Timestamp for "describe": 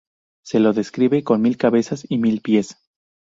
0.73-1.23